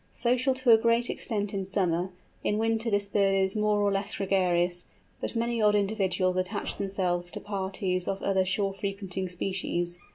Social 0.13 0.55
to 0.55 0.71
a 0.71 0.79
great 0.79 1.11
extent 1.11 1.53
in 1.53 1.63
summer, 1.63 2.09
in 2.43 2.57
winter 2.57 2.89
this 2.89 3.07
bird 3.07 3.35
is 3.35 3.55
more 3.55 3.79
or 3.83 3.91
less 3.91 4.15
gregarious; 4.15 4.85
but 5.19 5.35
many 5.35 5.61
odd 5.61 5.75
individuals 5.75 6.37
attach 6.37 6.79
themselves 6.79 7.31
to 7.31 7.39
parties 7.39 8.07
of 8.07 8.19
other 8.23 8.43
shore 8.43 8.73
frequenting 8.73 9.29
species. 9.29 9.99